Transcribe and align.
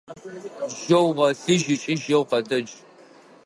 Жьэу 0.79 1.09
гъолъыжь 1.15 1.65
ыкӏи 1.73 1.95
жьэу 2.01 2.23
къэтэдж! 2.29 2.71